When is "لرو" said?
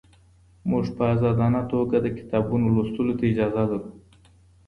3.71-3.89